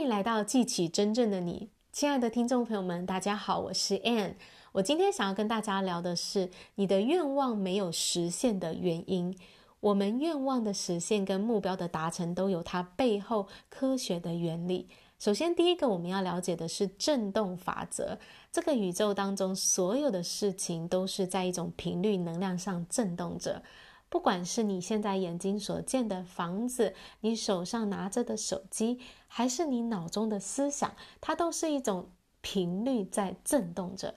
[0.00, 4.32] 欢迎来到记起真正的你，亲爱的听众朋友们，大家好，我是 Ann。
[4.72, 9.36] 我今天想要跟大家聊的是你的愿望没有实现的原因。
[9.80, 14.88] 我们愿望的实现跟目标的达成都有它背后科学的原理。
[15.18, 18.18] 首先，第一个我们要了解的是振动法则。
[18.50, 23.62] 这个宇宙当中所有的事情都是在一种频率能量上振动着。
[24.10, 28.98] 不管是你现在眼睛所见的房子，你手上拿着的手机，
[29.28, 34.16] 还是你脑中的思想，它都是一种频率在震动着。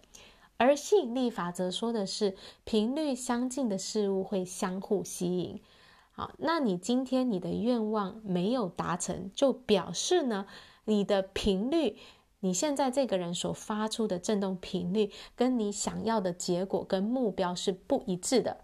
[0.57, 5.61] 而吸引力法则说的是，频率相近的事物会相互吸引。
[6.11, 10.47] 好，那你今天你的愿望没有达成，就表示呢，
[10.85, 11.97] 你的频率，
[12.39, 18.57] 你现在这个人所发出的震动频率，跟你想要的结果跟目标是不一致的。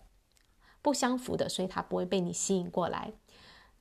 [0.81, 3.13] 不相符的，所以它不会被你吸引过来。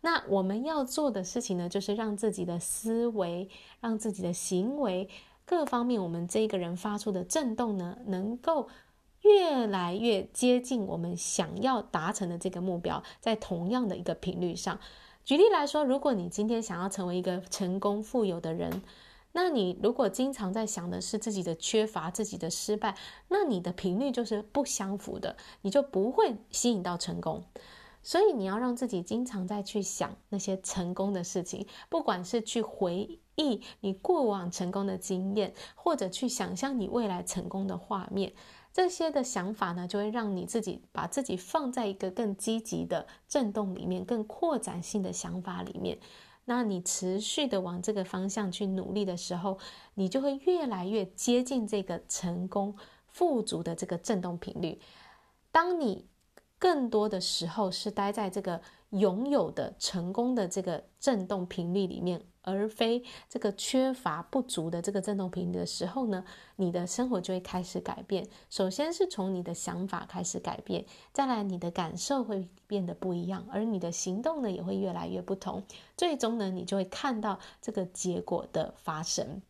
[0.00, 3.48] 那我们要做的事情呢，就是让自己的思维、
[3.80, 5.08] 让自己的行为
[5.44, 8.68] 各方面，我们这个人发出的震动呢，能够
[9.22, 14.78] 越来越接近我们想要达成的这个目标，在同样的一个频率上。
[15.24, 18.82] 举例来说，如果你今天想要成为一个成功富有的人。
[19.32, 22.96] 那你如果经常在想的是自己的缺乏、自己的失败，
[23.28, 27.44] 那你的频率就是不相符的，你就不会吸引到成功。
[28.02, 38.32] 所以你要让自己经常在去想那些成功的事情，不管是去回忆你过往成功的经验，或者去想象你未来成功的画面，
[38.72, 45.98] 这些的想法呢，就会让你自己把自己放在一个更积极的震动里面，更扩展性的想法里面。
[46.48, 49.58] 那你持续的往这个方向去努力的时候，
[49.94, 52.74] 你就会越来越接近这个成功
[53.06, 54.80] 富足的这个振动频率。
[55.52, 56.06] 当你
[56.58, 62.22] 更多的时候是待在这个拥有的成功的这个振动频率里面。
[62.42, 66.24] 而非这个缺乏不足的这个振动频率的时候呢，
[66.56, 68.26] 你的生活就会开始改变。
[68.48, 75.62] 首先是从你的想法开始改变，再来你的感受会变得不一样，而你的行动呢也会越来越不同。
[75.94, 79.42] 最终呢，你就会看到这个结果的发生。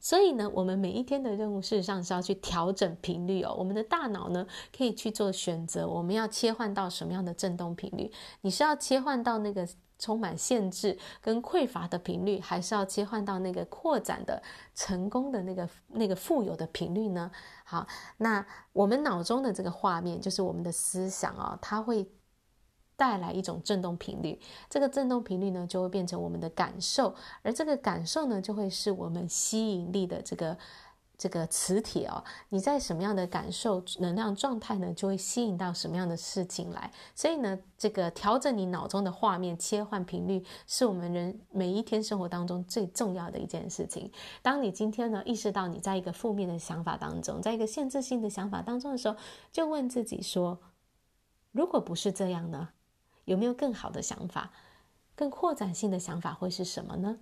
[0.00, 3.54] 所以呢，我们每一天的任务事实上是要去调整频率哦。
[3.58, 4.46] 我们的大脑呢
[4.76, 8.10] 可以去做选择，我们要切换到什么样的振动频率？
[8.40, 9.68] 你是要切换到那个？
[9.98, 14.42] 充满限制跟匮乏的频率，还是要切换到那个扩展的、
[14.74, 17.30] 成功的那个、那个富有的频率呢？
[17.64, 22.04] 好，那我们脑中的这个画面，就是我们的思想啊、它会
[23.02, 24.38] 带来一种振动频率，
[24.70, 30.56] 这个振动频率呢，就会变成我们的感受，而这个感受呢，就会是我们吸引力的这个。
[31.18, 36.90] 这个磁铁哦，你在什么样的感受能量状态呢，就会吸引到什么样的事情来。
[37.14, 44.10] 所以呢，这个调整你脑中的画面，切换频率，是我们人每一天生活当中最重要的一件事情。
[44.42, 49.16] 当你今天呢，意识到你在一个负面的想法当中，在一个限制性的想法当中的时候，
[49.52, 50.58] 就问自己说：
[51.52, 52.70] 如果不是这样呢？
[53.24, 54.52] 有没有更好的想法？
[55.14, 57.18] 更扩展性的想法会是什么呢？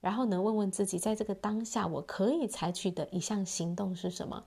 [0.00, 4.44] 然后呢，问问自己，在这个当下，我可以采取的一项行动是什么？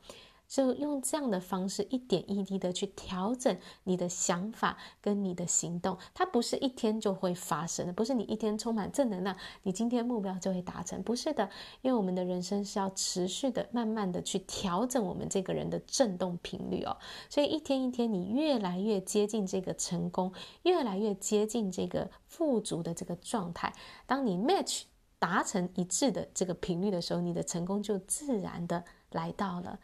[0.51, 5.97] 就用这样的方式，一点一滴的去调整你的想法跟你的行动。
[6.13, 11.49] 它不是一天就会发生的，不是你一天充满正能量，你今天目标就会达成，不是的。
[11.81, 16.97] 因为我们的人生是要持续的、慢慢的去调整我们这个人的振动频率哦。
[17.29, 20.33] 所以一天一天，你越来越接近这个成功，
[20.63, 23.73] 越来越接近这个富足的这个状态。
[24.05, 24.81] 当你 match。
[25.21, 29.77] 达成一致的这个频率的时候，你的成功就自然的来到了。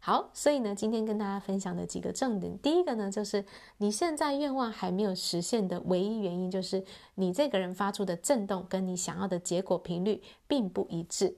[0.00, 3.44] 好，所以呢，今天跟大家分享的几个重点，第一个呢，就是
[3.78, 6.84] 你现在愿望还没有实现的唯一原因，就是
[7.16, 11.36] 你这个人发出的震动跟你想要的结果频率并不一致。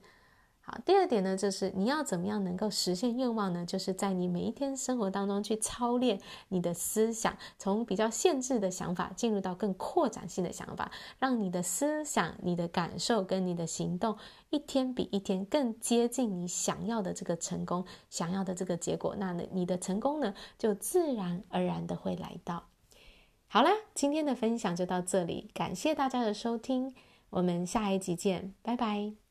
[0.71, 3.67] 好，第二点呢，就是你要怎么样能够实现愿望呢？
[3.67, 14.17] 就是在你每一天生活当中去操练你的思想，从比较限制的想法进入到更扩展性的想法，让你的思想、你的感受跟你的行动
[14.51, 19.17] 一天比一天更接近你想要的这个成功、想要的这个结果。
[19.19, 22.63] 那你的成功呢，就自然而然的会来到。
[23.49, 26.95] 好啦，今天的分享就到这里，感谢大家的收听，
[27.31, 29.30] 我们下一集见，拜拜。